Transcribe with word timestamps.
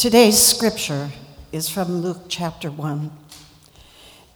Today's 0.00 0.42
scripture 0.42 1.10
is 1.52 1.68
from 1.68 2.00
Luke 2.00 2.22
chapter 2.26 2.70
1. 2.70 3.10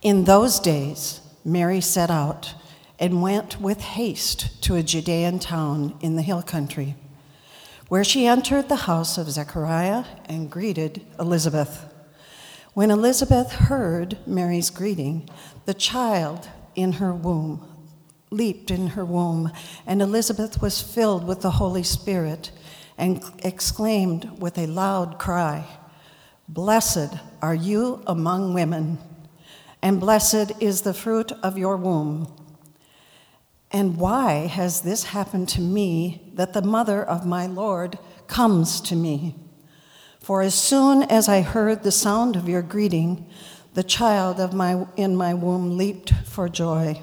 In 0.02 0.24
those 0.24 0.60
days, 0.60 1.22
Mary 1.42 1.80
set 1.80 2.10
out 2.10 2.52
and 2.98 3.22
went 3.22 3.58
with 3.58 3.80
haste 3.80 4.62
to 4.64 4.74
a 4.74 4.82
Judean 4.82 5.38
town 5.38 5.96
in 6.02 6.16
the 6.16 6.22
hill 6.22 6.42
country, 6.42 6.96
where 7.88 8.04
she 8.04 8.26
entered 8.26 8.68
the 8.68 8.84
house 8.84 9.16
of 9.16 9.30
Zechariah 9.30 10.04
and 10.26 10.50
greeted 10.50 11.00
Elizabeth. 11.18 11.86
When 12.74 12.90
Elizabeth 12.90 13.52
heard 13.52 14.18
Mary's 14.26 14.68
greeting, 14.68 15.30
the 15.64 15.72
child 15.72 16.46
in 16.74 16.92
her 16.92 17.14
womb 17.14 17.66
leaped 18.30 18.70
in 18.70 18.88
her 18.88 19.04
womb, 19.04 19.50
and 19.86 20.02
Elizabeth 20.02 20.60
was 20.60 20.82
filled 20.82 21.26
with 21.26 21.40
the 21.40 21.52
Holy 21.52 21.82
Spirit 21.82 22.50
and 22.96 23.22
exclaimed 23.40 24.40
with 24.40 24.58
a 24.58 24.66
loud 24.66 25.18
cry, 25.18 25.66
Blessed 26.48 27.14
are 27.40 27.54
you 27.54 28.02
among 28.06 28.54
women, 28.54 28.98
and 29.82 30.00
blessed 30.00 30.52
is 30.60 30.82
the 30.82 30.94
fruit 30.94 31.32
of 31.42 31.58
your 31.58 31.76
womb. 31.76 32.32
And 33.70 33.96
why 33.96 34.46
has 34.46 34.82
this 34.82 35.04
happened 35.04 35.48
to 35.50 35.60
me 35.60 36.30
that 36.34 36.52
the 36.52 36.62
mother 36.62 37.02
of 37.02 37.26
my 37.26 37.46
Lord 37.46 37.98
comes 38.26 38.80
to 38.82 38.94
me? 38.94 39.34
For 40.20 40.42
as 40.42 40.54
soon 40.54 41.02
as 41.02 41.28
I 41.28 41.42
heard 41.42 41.82
the 41.82 41.90
sound 41.90 42.36
of 42.36 42.48
your 42.48 42.62
greeting, 42.62 43.26
the 43.74 43.82
child 43.82 44.38
of 44.38 44.54
my, 44.54 44.86
in 44.96 45.16
my 45.16 45.34
womb 45.34 45.76
leaped 45.76 46.14
for 46.24 46.48
joy. 46.48 47.02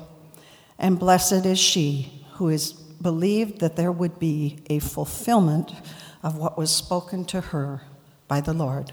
And 0.79 0.97
blessed 0.97 1.45
is 1.45 1.59
she 1.59 2.25
who 2.33 2.49
is 2.49 2.71
believed 3.01 3.59
that 3.59 3.75
there 3.75 3.91
would 3.91 4.19
be 4.19 4.59
a 4.69 4.79
fulfillment 4.79 5.71
of 6.23 6.37
what 6.37 6.57
was 6.57 6.73
spoken 6.73 7.25
to 7.25 7.41
her 7.41 7.81
by 8.27 8.41
the 8.41 8.53
Lord. 8.53 8.91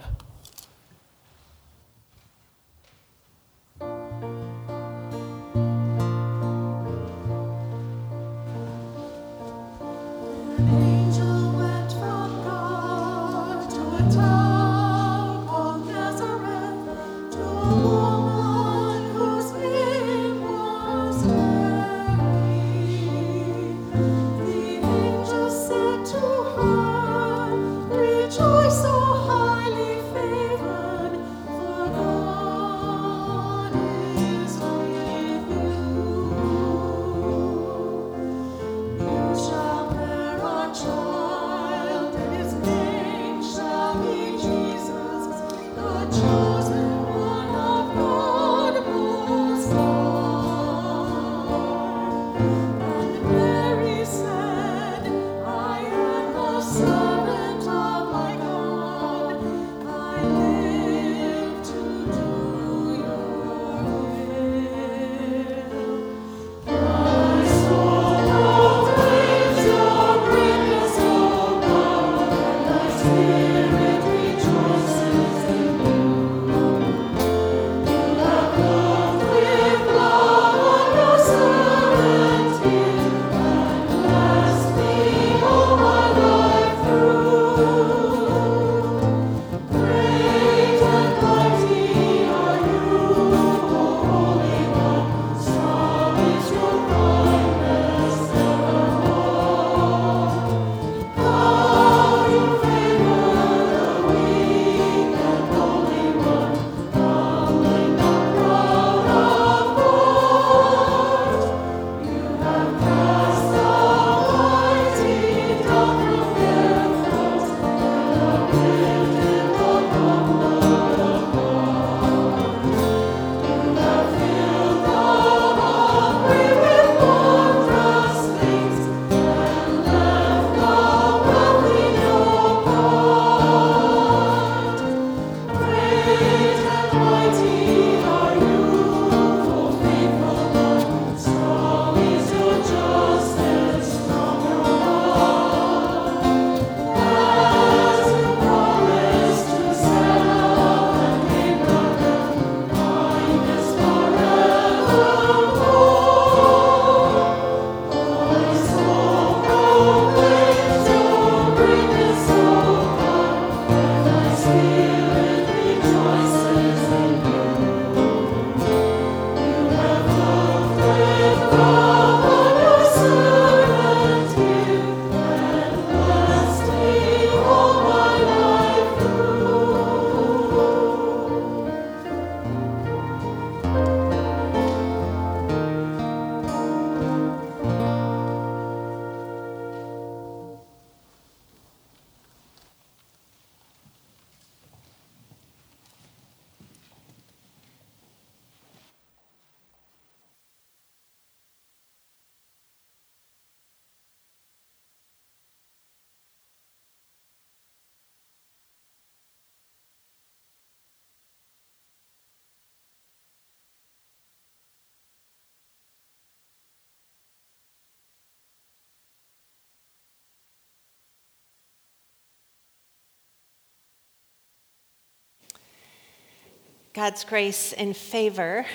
God's 226.99 227.23
grace 227.23 227.73
and 227.73 227.97
favor 227.97 228.67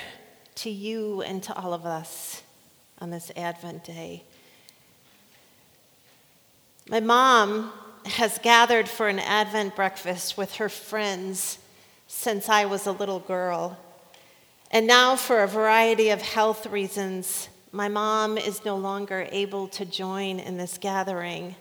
to 0.54 0.70
you 0.70 1.20
and 1.20 1.42
to 1.42 1.54
all 1.54 1.74
of 1.74 1.84
us 1.84 2.42
on 2.98 3.10
this 3.10 3.30
Advent 3.36 3.84
day. 3.84 4.22
My 6.88 7.00
mom 7.00 7.70
has 8.06 8.38
gathered 8.38 8.88
for 8.88 9.08
an 9.08 9.18
Advent 9.18 9.76
breakfast 9.76 10.38
with 10.38 10.54
her 10.54 10.70
friends 10.70 11.58
since 12.06 12.48
I 12.48 12.64
was 12.64 12.86
a 12.86 12.92
little 12.92 13.18
girl. 13.18 13.78
And 14.70 14.86
now, 14.86 15.16
for 15.16 15.42
a 15.42 15.46
variety 15.46 16.08
of 16.08 16.22
health 16.22 16.64
reasons, 16.64 17.50
my 17.72 17.88
mom 17.88 18.38
is 18.38 18.64
no 18.64 18.76
longer 18.76 19.28
able 19.32 19.68
to 19.68 19.84
join 19.84 20.40
in 20.40 20.56
this 20.56 20.78
gathering. 20.78 21.56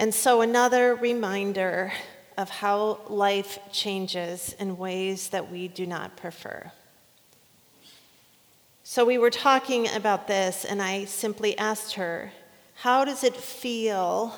And 0.00 0.14
so, 0.14 0.40
another 0.40 0.94
reminder 0.94 1.92
of 2.36 2.50
how 2.50 3.00
life 3.08 3.58
changes 3.72 4.54
in 4.58 4.78
ways 4.78 5.28
that 5.28 5.50
we 5.50 5.68
do 5.68 5.86
not 5.86 6.16
prefer. 6.16 6.72
So, 8.84 9.04
we 9.04 9.16
were 9.16 9.30
talking 9.30 9.88
about 9.88 10.26
this, 10.26 10.64
and 10.64 10.82
I 10.82 11.04
simply 11.04 11.56
asked 11.56 11.94
her, 11.94 12.32
How 12.74 13.04
does 13.04 13.24
it 13.24 13.36
feel 13.36 14.34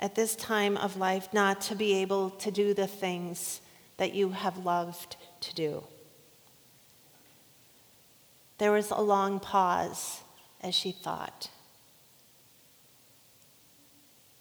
at 0.00 0.14
this 0.14 0.34
time 0.36 0.76
of 0.76 0.96
life 0.96 1.32
not 1.32 1.60
to 1.62 1.74
be 1.74 1.94
able 1.94 2.30
to 2.30 2.50
do 2.50 2.74
the 2.74 2.86
things 2.86 3.60
that 3.98 4.14
you 4.14 4.30
have 4.30 4.64
loved 4.64 5.16
to 5.40 5.54
do? 5.54 5.84
There 8.58 8.72
was 8.72 8.90
a 8.90 9.00
long 9.00 9.38
pause 9.38 10.22
as 10.60 10.74
she 10.74 10.90
thought. 10.90 11.50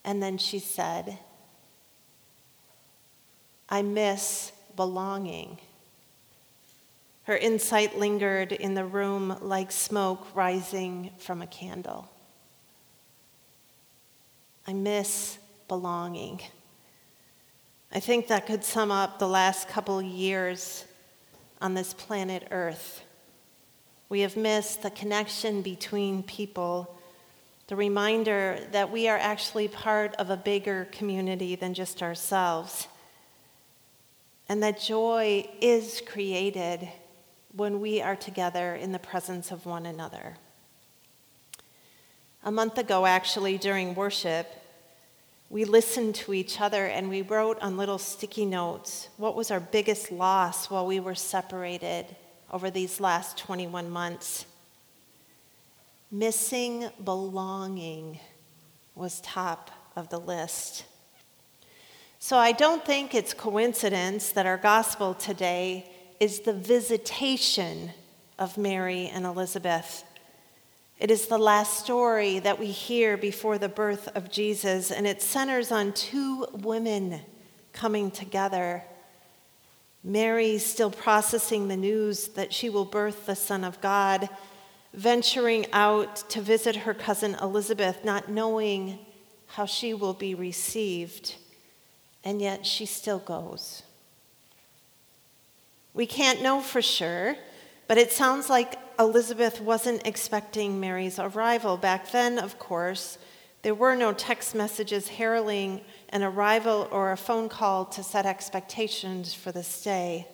And 0.03 0.23
then 0.23 0.37
she 0.37 0.59
said, 0.59 1.19
I 3.69 3.81
miss 3.81 4.51
belonging. 4.75 5.59
Her 7.23 7.35
insight 7.35 7.97
lingered 7.97 8.53
in 8.53 8.73
the 8.73 8.85
room 8.85 9.37
like 9.41 9.71
smoke 9.71 10.27
rising 10.33 11.11
from 11.17 11.41
a 11.41 11.47
candle. 11.47 12.09
I 14.65 14.73
miss 14.73 15.37
belonging. 15.67 16.41
I 17.91 17.99
think 17.99 18.27
that 18.27 18.45
could 18.45 18.63
sum 18.63 18.91
up 18.91 19.19
the 19.19 19.27
last 19.27 19.67
couple 19.67 20.01
years 20.01 20.85
on 21.61 21.73
this 21.73 21.93
planet 21.93 22.47
Earth. 22.51 23.03
We 24.09 24.21
have 24.21 24.37
missed 24.37 24.83
the 24.83 24.89
connection 24.89 25.61
between 25.61 26.23
people, 26.23 26.97
the 27.67 27.75
reminder 27.75 28.59
that 28.71 28.91
we 28.91 29.09
are 29.09 29.17
actually 29.17 29.67
part 29.67 30.15
of 30.15 30.29
a 30.29 30.37
bigger 30.37 30.87
community 30.91 31.55
than 31.55 31.73
just 31.73 32.01
ourselves, 32.01 32.87
and 34.49 34.63
that 34.63 34.79
joy 34.79 35.47
is 35.61 36.01
created 36.05 36.87
when 37.55 37.79
we 37.79 38.01
are 38.01 38.15
together 38.15 38.75
in 38.75 38.91
the 38.91 38.99
presence 38.99 39.51
of 39.51 39.65
one 39.65 39.85
another. 39.85 40.37
A 42.43 42.51
month 42.51 42.77
ago, 42.77 43.05
actually, 43.05 43.57
during 43.57 43.95
worship, 43.95 44.47
we 45.49 45.65
listened 45.65 46.15
to 46.15 46.33
each 46.33 46.61
other 46.61 46.85
and 46.85 47.09
we 47.09 47.21
wrote 47.21 47.59
on 47.59 47.77
little 47.77 47.97
sticky 47.97 48.45
notes 48.45 49.09
what 49.17 49.35
was 49.35 49.49
our 49.49 49.59
biggest 49.59 50.11
loss 50.11 50.69
while 50.69 50.85
we 50.85 50.99
were 50.99 51.15
separated 51.15 52.05
over 52.51 52.69
these 52.69 52.99
last 52.99 53.37
21 53.37 53.89
months. 53.89 54.45
Missing 56.11 56.89
belonging 57.03 58.19
was 58.95 59.19
top 59.21 59.71
of 59.95 60.09
the 60.09 60.19
list. 60.19 60.85
So 62.19 62.35
I 62.37 62.51
don't 62.51 62.83
think 62.83 63.13
it's 63.13 63.33
coincidence 63.33 64.31
that 64.31 64.47
our 64.47 64.57
gospel 64.57 65.13
today 65.13 65.89
is 66.19 66.39
the 66.39 66.53
visitation 66.53 67.91
of 68.39 68.57
Mary 68.57 69.07
and 69.07 69.23
Elizabeth. 69.23 70.03
It 70.99 71.11
is 71.11 71.27
the 71.27 71.37
last 71.37 71.79
story 71.83 72.39
that 72.39 72.57
we 72.57 72.67
hear 72.71 73.17
before 73.17 73.59
the 73.59 73.69
birth 73.69 74.09
of 74.15 74.31
Jesus, 74.31 74.89
and 74.89 75.05
it 75.05 75.21
centers 75.21 75.71
on 75.71 75.93
two 75.93 76.47
women 76.53 77.21
coming 77.71 78.09
together 78.09 78.83
Mary 80.03 80.57
still 80.57 80.91
processing 80.91 81.67
the 81.67 81.75
news 81.75 82.29
that 82.29 82.53
she 82.53 82.69
will 82.69 82.85
birth 82.85 83.25
the 83.25 83.35
Son 83.35 83.63
of 83.65 83.81
God, 83.81 84.29
venturing 84.93 85.65
out 85.73 86.15
to 86.29 86.39
visit 86.39 86.77
her 86.77 86.93
cousin 86.93 87.35
Elizabeth, 87.41 88.05
not 88.05 88.29
knowing 88.29 88.99
how 89.47 89.65
she 89.65 89.93
will 89.93 90.13
be 90.13 90.33
received, 90.33 91.35
and 92.23 92.41
yet 92.41 92.65
she 92.65 92.85
still 92.85 93.19
goes. 93.19 93.83
We 95.93 96.05
can't 96.05 96.41
know 96.41 96.61
for 96.61 96.81
sure, 96.81 97.35
but 97.87 97.97
it 97.97 98.11
sounds 98.11 98.49
like 98.49 98.77
Elizabeth 98.99 99.61
wasn't 99.61 100.05
expecting 100.05 100.79
Mary's 100.79 101.19
arrival. 101.19 101.77
Back 101.77 102.11
then, 102.11 102.37
of 102.37 102.59
course, 102.59 103.17
there 103.63 103.75
were 103.75 103.95
no 103.95 104.13
text 104.13 104.55
messages 104.55 105.07
heralding 105.07 105.81
an 106.09 106.23
arrival 106.23 106.87
or 106.91 107.11
a 107.11 107.17
phone 107.17 107.49
call 107.49 107.85
to 107.85 108.03
set 108.03 108.25
expectations 108.25 109.33
for 109.33 109.51
the 109.51 109.63
stay. 109.63 110.27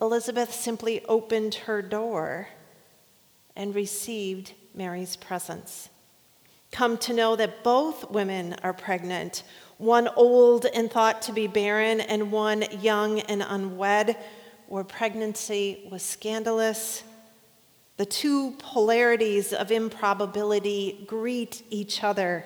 Elizabeth 0.00 0.52
simply 0.52 1.04
opened 1.06 1.54
her 1.54 1.82
door 1.82 2.48
and 3.56 3.74
received 3.74 4.52
Mary's 4.74 5.16
presence. 5.16 5.88
Come 6.70 6.98
to 6.98 7.12
know 7.12 7.36
that 7.36 7.64
both 7.64 8.10
women 8.10 8.54
are 8.62 8.72
pregnant, 8.72 9.42
one 9.78 10.08
old 10.08 10.66
and 10.66 10.90
thought 10.90 11.22
to 11.22 11.32
be 11.32 11.46
barren, 11.46 12.00
and 12.00 12.30
one 12.30 12.64
young 12.80 13.20
and 13.20 13.42
unwed, 13.46 14.16
where 14.66 14.84
pregnancy 14.84 15.88
was 15.90 16.02
scandalous. 16.02 17.02
The 17.96 18.06
two 18.06 18.52
polarities 18.58 19.52
of 19.52 19.72
improbability 19.72 21.04
greet 21.06 21.62
each 21.70 22.04
other 22.04 22.44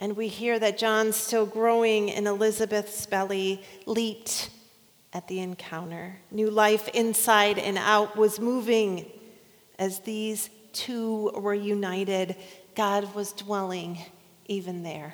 and 0.00 0.16
we 0.16 0.28
hear 0.28 0.58
that 0.58 0.78
John, 0.78 1.12
still 1.12 1.44
growing 1.44 2.08
in 2.08 2.26
Elizabeth's 2.26 3.04
belly, 3.04 3.62
leaped 3.84 4.48
at 5.12 5.28
the 5.28 5.40
encounter. 5.40 6.16
New 6.30 6.50
life 6.50 6.88
inside 6.88 7.58
and 7.58 7.76
out 7.76 8.16
was 8.16 8.40
moving 8.40 9.10
as 9.78 10.00
these 10.00 10.48
two 10.72 11.30
were 11.34 11.52
united. 11.52 12.36
God 12.80 13.14
was 13.14 13.32
dwelling 13.32 13.98
even 14.46 14.82
there. 14.84 15.12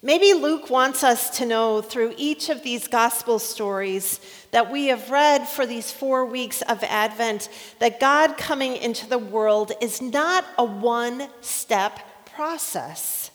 Maybe 0.00 0.32
Luke 0.32 0.70
wants 0.70 1.04
us 1.04 1.36
to 1.36 1.44
know 1.44 1.82
through 1.82 2.14
each 2.16 2.48
of 2.48 2.62
these 2.62 2.88
gospel 2.88 3.38
stories 3.38 4.18
that 4.50 4.70
we 4.72 4.86
have 4.86 5.10
read 5.10 5.46
for 5.46 5.66
these 5.66 5.92
four 5.92 6.24
weeks 6.24 6.62
of 6.62 6.82
Advent 6.84 7.50
that 7.80 8.00
God 8.00 8.38
coming 8.38 8.76
into 8.76 9.06
the 9.06 9.18
world 9.18 9.72
is 9.82 10.00
not 10.00 10.46
a 10.56 10.64
one 10.64 11.28
step 11.42 12.00
process. 12.34 13.30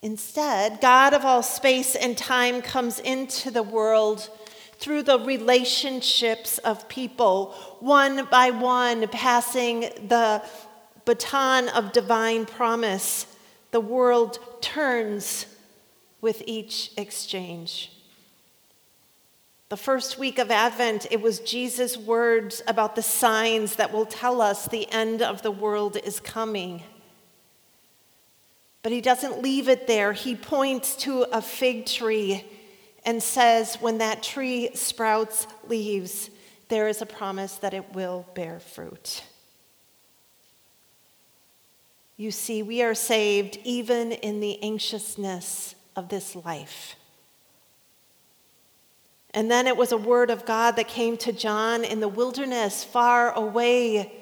Instead, 0.00 0.80
God 0.80 1.12
of 1.12 1.26
all 1.26 1.42
space 1.42 1.94
and 1.94 2.16
time 2.16 2.62
comes 2.62 3.00
into 3.00 3.50
the 3.50 3.62
world 3.62 4.30
through 4.78 5.02
the 5.02 5.18
relationships 5.18 6.56
of 6.56 6.88
people, 6.88 7.52
one 7.80 8.26
by 8.30 8.48
one, 8.48 9.06
passing 9.08 9.80
the 10.08 10.42
baton 11.04 11.68
of 11.68 11.92
divine 11.92 12.46
promise. 12.46 13.26
The 13.70 13.80
world 13.80 14.38
turns 14.60 15.46
with 16.20 16.42
each 16.46 16.92
exchange. 16.96 17.90
The 19.68 19.76
first 19.78 20.18
week 20.18 20.38
of 20.38 20.50
Advent, 20.50 21.06
it 21.10 21.22
was 21.22 21.40
Jesus' 21.40 21.96
words 21.96 22.62
about 22.66 22.94
the 22.94 23.02
signs 23.02 23.76
that 23.76 23.90
will 23.90 24.04
tell 24.04 24.42
us 24.42 24.68
the 24.68 24.90
end 24.92 25.22
of 25.22 25.40
the 25.40 25.50
world 25.50 25.96
is 25.96 26.20
coming. 26.20 26.82
But 28.82 28.92
he 28.92 29.00
doesn't 29.00 29.40
leave 29.40 29.68
it 29.68 29.86
there. 29.86 30.12
He 30.12 30.36
points 30.36 30.94
to 30.96 31.22
a 31.32 31.40
fig 31.40 31.86
tree 31.86 32.44
and 33.06 33.22
says, 33.22 33.76
when 33.76 33.98
that 33.98 34.22
tree 34.22 34.70
sprouts 34.74 35.46
leaves, 35.66 36.28
there 36.68 36.86
is 36.86 37.00
a 37.00 37.06
promise 37.06 37.54
that 37.56 37.72
it 37.74 37.94
will 37.94 38.26
bear 38.34 38.60
fruit. 38.60 39.22
You 42.16 42.30
see, 42.30 42.62
we 42.62 42.82
are 42.82 42.94
saved 42.94 43.58
even 43.64 44.12
in 44.12 44.40
the 44.40 44.62
anxiousness 44.62 45.74
of 45.96 46.08
this 46.08 46.36
life. 46.36 46.96
And 49.34 49.50
then 49.50 49.66
it 49.66 49.76
was 49.76 49.92
a 49.92 49.96
word 49.96 50.30
of 50.30 50.44
God 50.44 50.76
that 50.76 50.88
came 50.88 51.16
to 51.18 51.32
John 51.32 51.84
in 51.84 52.00
the 52.00 52.08
wilderness, 52.08 52.84
far 52.84 53.32
away 53.32 54.12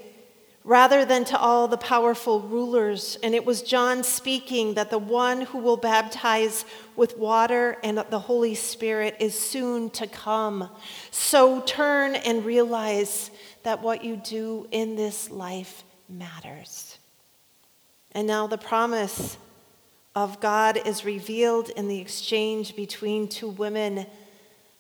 rather 0.62 1.04
than 1.04 1.24
to 1.24 1.38
all 1.38 1.66
the 1.66 1.76
powerful 1.76 2.40
rulers. 2.40 3.18
And 3.22 3.34
it 3.34 3.44
was 3.44 3.62
John 3.62 4.04
speaking 4.04 4.74
that 4.74 4.90
the 4.90 4.98
one 4.98 5.40
who 5.40 5.58
will 5.58 5.76
baptize 5.76 6.64
with 6.94 7.18
water 7.18 7.76
and 7.82 7.98
the 7.98 8.18
Holy 8.18 8.54
Spirit 8.54 9.16
is 9.18 9.36
soon 9.36 9.90
to 9.90 10.06
come. 10.06 10.68
So 11.10 11.60
turn 11.62 12.14
and 12.14 12.44
realize 12.44 13.32
that 13.64 13.82
what 13.82 14.04
you 14.04 14.16
do 14.16 14.68
in 14.70 14.94
this 14.94 15.28
life 15.30 15.82
matters. 16.08 16.99
And 18.12 18.26
now 18.26 18.46
the 18.46 18.58
promise 18.58 19.36
of 20.14 20.40
God 20.40 20.80
is 20.84 21.04
revealed 21.04 21.70
in 21.70 21.88
the 21.88 22.00
exchange 22.00 22.74
between 22.74 23.28
two 23.28 23.48
women. 23.48 24.06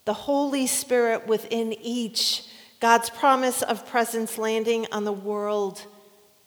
The 0.04 0.12
Holy 0.12 0.66
Spirit 0.66 1.26
within 1.26 1.72
each 1.72 2.44
God's 2.80 3.10
promise 3.10 3.62
of 3.62 3.86
presence 3.86 4.38
landing 4.38 4.86
on 4.90 5.04
the 5.04 5.12
world 5.12 5.84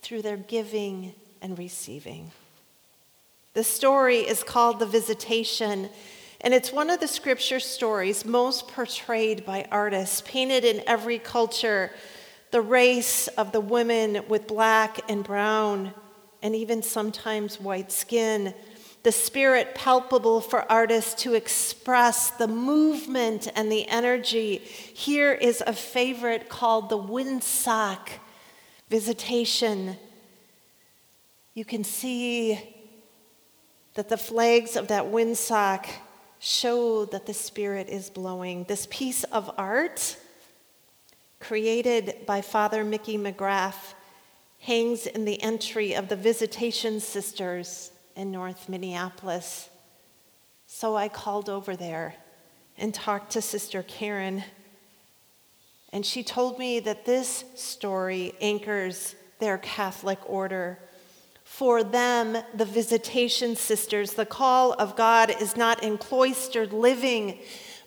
through 0.01 0.23
their 0.23 0.37
giving 0.37 1.13
and 1.41 1.57
receiving. 1.57 2.31
The 3.53 3.63
story 3.63 4.17
is 4.17 4.43
called 4.43 4.79
The 4.79 4.85
Visitation, 4.87 5.89
and 6.41 6.53
it's 6.53 6.73
one 6.73 6.89
of 6.89 6.99
the 6.99 7.07
scripture 7.07 7.59
stories 7.59 8.25
most 8.25 8.67
portrayed 8.67 9.45
by 9.45 9.67
artists, 9.71 10.21
painted 10.25 10.65
in 10.65 10.83
every 10.87 11.19
culture. 11.19 11.91
The 12.51 12.61
race 12.61 13.27
of 13.29 13.51
the 13.51 13.61
women 13.61 14.23
with 14.27 14.47
black 14.47 14.99
and 15.09 15.23
brown, 15.23 15.93
and 16.43 16.55
even 16.55 16.83
sometimes 16.83 17.59
white 17.59 17.91
skin. 17.91 18.53
The 19.01 19.11
spirit 19.11 19.73
palpable 19.75 20.41
for 20.41 20.69
artists 20.71 21.23
to 21.23 21.33
express 21.33 22.29
the 22.31 22.47
movement 22.47 23.49
and 23.55 23.71
the 23.71 23.87
energy. 23.87 24.57
Here 24.57 25.31
is 25.31 25.63
a 25.65 25.73
favorite 25.73 26.49
called 26.49 26.89
the 26.89 26.97
windsock 26.97 28.09
visitation. 28.89 29.97
You 31.53 31.65
can 31.65 31.83
see 31.83 32.59
that 33.95 34.09
the 34.09 34.17
flags 34.17 34.75
of 34.75 34.87
that 34.89 35.05
windsock 35.05 35.87
show 36.39 37.05
that 37.05 37.25
the 37.25 37.33
Spirit 37.33 37.87
is 37.89 38.09
blowing. 38.09 38.65
This 38.65 38.87
piece 38.89 39.23
of 39.25 39.49
art, 39.57 40.17
created 41.39 42.25
by 42.25 42.41
Father 42.41 42.83
Mickey 42.83 43.17
McGrath, 43.17 43.93
hangs 44.63 45.07
in 45.07 45.25
the 45.25 45.41
entry 45.43 45.93
of 45.93 46.07
the 46.07 46.15
Visitation 46.15 47.01
Sisters 47.01 47.91
in 48.15 48.31
North 48.31 48.69
Minneapolis. 48.69 49.69
So 50.67 50.95
I 50.95 51.09
called 51.09 51.49
over 51.49 51.75
there 51.75 52.15
and 52.77 52.93
talked 52.93 53.33
to 53.33 53.41
Sister 53.41 53.83
Karen. 53.83 54.41
And 55.91 56.05
she 56.05 56.23
told 56.23 56.59
me 56.59 56.79
that 56.79 57.05
this 57.05 57.43
story 57.55 58.35
anchors 58.39 59.15
their 59.39 59.57
Catholic 59.57 60.19
order 60.25 60.79
for 61.43 61.83
them, 61.83 62.37
the 62.53 62.65
visitation 62.65 63.57
sisters, 63.57 64.13
the 64.13 64.25
call 64.25 64.71
of 64.73 64.95
God 64.95 65.29
is 65.41 65.57
not 65.57 65.83
in 65.83 65.97
cloistered 65.97 66.71
living, 66.71 67.37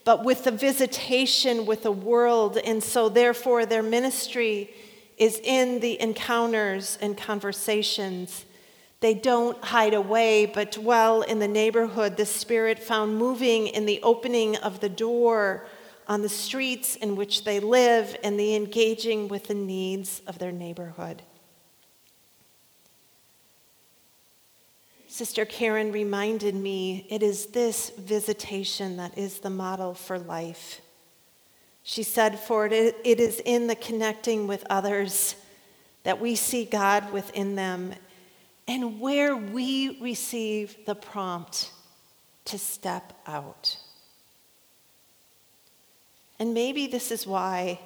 but 0.04 0.24
with 0.24 0.44
the 0.44 0.50
visitation 0.50 1.64
with 1.64 1.82
the 1.82 1.90
world. 1.90 2.58
And 2.58 2.82
so, 2.82 3.08
therefore, 3.08 3.64
their 3.64 3.82
ministry 3.82 4.70
is 5.16 5.40
in 5.42 5.80
the 5.80 6.00
encounters 6.00 6.98
and 7.00 7.16
conversations. 7.16 8.44
They 9.00 9.14
don't 9.14 9.62
hide 9.64 9.94
away, 9.94 10.46
but 10.46 10.72
dwell 10.72 11.22
in 11.22 11.38
the 11.38 11.48
neighborhood. 11.48 12.16
The 12.16 12.26
Spirit 12.26 12.78
found 12.78 13.16
moving 13.16 13.66
in 13.66 13.86
the 13.86 14.00
opening 14.02 14.56
of 14.56 14.80
the 14.80 14.88
door 14.88 15.66
on 16.08 16.22
the 16.22 16.28
streets 16.28 16.96
in 16.96 17.16
which 17.16 17.44
they 17.44 17.60
live 17.60 18.16
and 18.22 18.38
the 18.38 18.54
engaging 18.54 19.28
with 19.28 19.48
the 19.48 19.54
needs 19.54 20.22
of 20.26 20.38
their 20.38 20.52
neighborhood. 20.52 21.22
Sister 25.08 25.44
Karen 25.46 25.92
reminded 25.92 26.54
me 26.54 27.06
it 27.08 27.22
is 27.22 27.46
this 27.46 27.90
visitation 27.98 28.98
that 28.98 29.16
is 29.16 29.38
the 29.38 29.50
model 29.50 29.94
for 29.94 30.18
life. 30.18 30.82
She 31.88 32.02
said, 32.02 32.40
For 32.40 32.66
it, 32.66 32.96
is 33.04 33.40
in 33.44 33.68
the 33.68 33.76
connecting 33.76 34.48
with 34.48 34.66
others 34.68 35.36
that 36.02 36.20
we 36.20 36.34
see 36.34 36.64
God 36.64 37.12
within 37.12 37.54
them 37.54 37.94
and 38.66 38.98
where 38.98 39.36
we 39.36 39.96
receive 40.00 40.76
the 40.84 40.96
prompt 40.96 41.70
to 42.46 42.58
step 42.58 43.12
out. 43.24 43.78
And 46.40 46.52
maybe 46.52 46.88
this 46.88 47.12
is 47.12 47.24
why, 47.24 47.78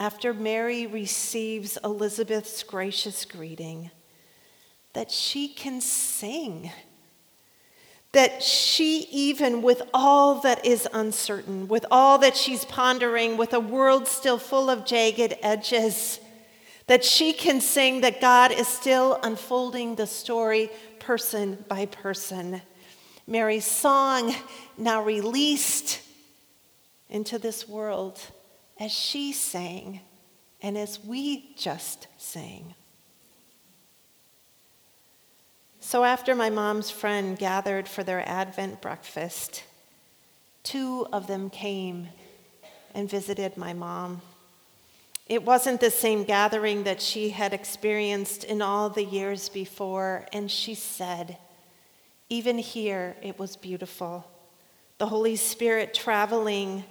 after 0.00 0.34
Mary 0.34 0.88
receives 0.88 1.78
Elizabeth's 1.84 2.64
gracious 2.64 3.24
greeting, 3.24 3.92
that 4.92 5.12
she 5.12 5.46
can 5.46 5.80
sing. 5.80 6.72
That 8.16 8.42
she, 8.42 9.06
even 9.10 9.60
with 9.60 9.82
all 9.92 10.40
that 10.40 10.64
is 10.64 10.88
uncertain, 10.94 11.68
with 11.68 11.84
all 11.90 12.16
that 12.20 12.34
she's 12.34 12.64
pondering, 12.64 13.36
with 13.36 13.52
a 13.52 13.60
world 13.60 14.08
still 14.08 14.38
full 14.38 14.70
of 14.70 14.86
jagged 14.86 15.36
edges, 15.42 16.18
that 16.86 17.04
she 17.04 17.34
can 17.34 17.60
sing 17.60 18.00
that 18.00 18.22
God 18.22 18.52
is 18.52 18.66
still 18.66 19.20
unfolding 19.22 19.96
the 19.96 20.06
story 20.06 20.70
person 20.98 21.62
by 21.68 21.84
person. 21.84 22.62
Mary's 23.26 23.66
song, 23.66 24.34
now 24.78 25.02
released 25.02 26.00
into 27.10 27.38
this 27.38 27.68
world 27.68 28.18
as 28.80 28.92
she 28.92 29.30
sang 29.34 30.00
and 30.62 30.78
as 30.78 31.04
we 31.04 31.54
just 31.54 32.06
sang. 32.16 32.74
So, 35.88 36.02
after 36.02 36.34
my 36.34 36.50
mom's 36.50 36.90
friend 36.90 37.38
gathered 37.38 37.86
for 37.86 38.02
their 38.02 38.28
Advent 38.28 38.82
breakfast, 38.82 39.62
two 40.64 41.06
of 41.12 41.28
them 41.28 41.48
came 41.48 42.08
and 42.92 43.08
visited 43.08 43.56
my 43.56 43.72
mom. 43.72 44.20
It 45.28 45.44
wasn't 45.44 45.80
the 45.80 45.92
same 45.92 46.24
gathering 46.24 46.82
that 46.82 47.00
she 47.00 47.28
had 47.28 47.54
experienced 47.54 48.42
in 48.42 48.62
all 48.62 48.90
the 48.90 49.04
years 49.04 49.48
before, 49.48 50.26
and 50.32 50.50
she 50.50 50.74
said, 50.74 51.38
even 52.28 52.58
here, 52.58 53.14
it 53.22 53.38
was 53.38 53.54
beautiful. 53.54 54.28
The 54.98 55.06
Holy 55.06 55.36
Spirit 55.36 55.94
traveling 55.94 56.82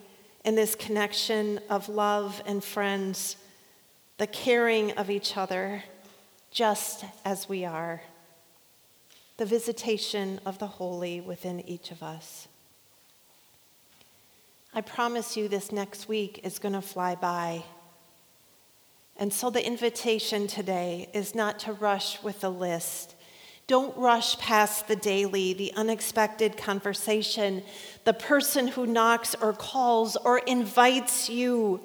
in 0.45 0.55
this 0.55 0.73
connection 0.73 1.59
of 1.69 1.89
love 1.89 2.41
and 2.45 2.63
friends, 2.63 3.35
the 4.19 4.27
caring 4.27 4.93
of 4.93 5.09
each 5.09 5.35
other, 5.35 5.83
just 6.49 7.03
as 7.25 7.49
we 7.49 7.65
are 7.65 8.01
the 9.37 9.45
visitation 9.45 10.39
of 10.45 10.59
the 10.59 10.67
holy 10.67 11.21
within 11.21 11.67
each 11.67 11.91
of 11.91 12.01
us. 12.01 12.47
I 14.73 14.81
promise 14.81 15.37
you 15.37 15.47
this 15.47 15.71
next 15.71 16.07
week 16.07 16.41
is 16.43 16.59
going 16.59 16.73
to 16.73 16.81
fly 16.81 17.15
by. 17.15 17.63
And 19.17 19.31
so 19.31 19.49
the 19.49 19.65
invitation 19.65 20.47
today 20.47 21.09
is 21.13 21.33
not 21.33 21.59
to 21.59 21.73
rush 21.73 22.21
with 22.21 22.41
the 22.41 22.49
list. 22.49 23.15
Don't 23.67 23.95
rush 23.97 24.37
past 24.37 24.87
the 24.87 24.95
daily, 24.95 25.53
the 25.53 25.73
unexpected 25.75 26.57
conversation, 26.57 27.63
the 28.03 28.13
person 28.13 28.67
who 28.67 28.85
knocks 28.85 29.33
or 29.41 29.53
calls 29.53 30.15
or 30.17 30.39
invites 30.39 31.29
you 31.29 31.81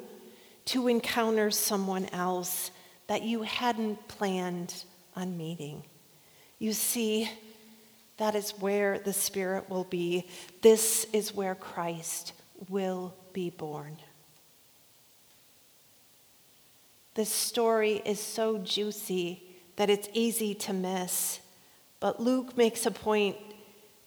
to 0.66 0.88
encounter 0.88 1.50
someone 1.50 2.07
else 2.12 2.71
that 3.07 3.23
you 3.23 3.42
hadn't 3.42 4.09
planned 4.09 4.85
on 5.16 5.37
meeting. 5.37 5.85
You 6.61 6.73
see, 6.75 7.29
that 8.19 8.37
is 8.37 8.52
where 8.61 9.00
the 9.00 9.12
Spirit 9.12 9.69
will 9.69 9.85
be. 9.85 10.29
This 10.62 11.07
is 11.12 11.35
where 11.35 11.57
Christ 11.57 12.35
will 12.69 13.14
be 13.33 13.50
born. 13.50 13.97
This 17.14 17.31
story 17.31 18.02
is 18.05 18.21
so 18.21 18.59
juicy 18.59 19.43
that 19.76 19.90
it's 19.90 20.09
easy 20.12 20.55
to 20.55 20.73
miss. 20.73 21.40
But 21.99 22.21
Luke 22.21 22.57
makes 22.57 22.85
a 22.87 22.90
point 22.90 23.37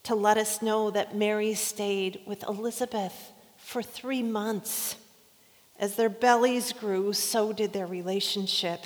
to 0.03 0.13
let 0.13 0.37
us 0.37 0.61
know 0.61 0.91
that 0.91 1.15
Mary 1.15 1.55
stayed 1.55 2.21
with 2.25 2.43
Elizabeth 2.43 3.31
for 3.57 3.81
three 3.81 4.21
months. 4.21 4.95
As 5.79 5.95
their 5.95 6.09
bellies 6.09 6.71
grew, 6.71 7.13
so 7.13 7.51
did 7.51 7.73
their 7.73 7.87
relationship. 7.87 8.81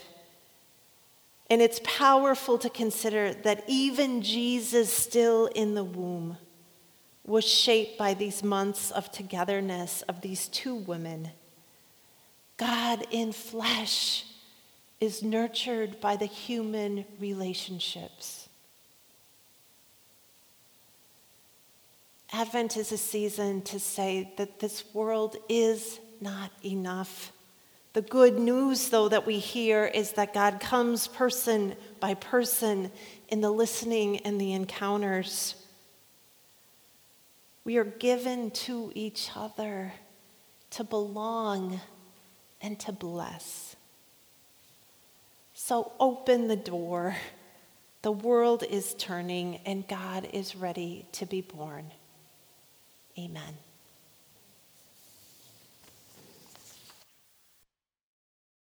And 1.49 1.61
it's 1.61 1.79
powerful 1.83 2.57
to 2.57 2.69
consider 2.69 3.33
that 3.33 3.63
even 3.67 4.21
Jesus, 4.21 4.91
still 4.91 5.47
in 5.47 5.75
the 5.75 5.83
womb, 5.83 6.37
was 7.23 7.45
shaped 7.45 7.97
by 7.97 8.13
these 8.13 8.43
months 8.43 8.91
of 8.91 9.11
togetherness 9.11 10.01
of 10.03 10.21
these 10.21 10.47
two 10.47 10.75
women. 10.75 11.29
God 12.57 13.05
in 13.11 13.31
flesh 13.31 14.25
is 14.99 15.21
nurtured 15.21 16.01
by 16.01 16.15
the 16.15 16.25
human 16.25 17.05
relationships. 17.19 18.49
Advent 22.33 22.75
is 22.75 22.91
a 22.91 22.97
season 22.97 23.61
to 23.61 23.79
say 23.79 24.33
that 24.37 24.59
this 24.59 24.83
world 24.93 25.37
is 25.47 25.99
not 26.19 26.51
enough. 26.65 27.31
The 27.97 28.03
good 28.03 28.37
news, 28.37 28.89
though, 28.89 29.09
that 29.09 29.25
we 29.25 29.39
hear 29.39 29.83
is 29.85 30.11
that 30.11 30.31
God 30.31 30.59
comes 30.59 31.07
person 31.07 31.75
by 31.99 32.13
person 32.13 32.91
in 33.29 33.41
the 33.41 33.49
listening 33.49 34.17
and 34.17 34.39
the 34.39 34.53
encounters. 34.53 35.55
We 37.63 37.77
are 37.77 37.85
given 37.85 38.51
to 38.51 38.91
each 38.93 39.31
other 39.35 39.93
to 40.69 40.83
belong 40.83 41.81
and 42.61 42.79
to 42.81 42.91
bless. 42.91 43.75
So 45.55 45.91
open 45.99 46.49
the 46.49 46.55
door. 46.55 47.15
The 48.03 48.11
world 48.11 48.63
is 48.69 48.93
turning 48.99 49.55
and 49.65 49.87
God 49.87 50.29
is 50.33 50.55
ready 50.55 51.07
to 51.13 51.25
be 51.25 51.41
born. 51.41 51.89
Amen. 53.17 53.55